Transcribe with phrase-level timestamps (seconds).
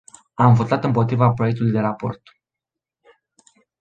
[0.33, 2.21] Am votat împotriva proiectului de raport..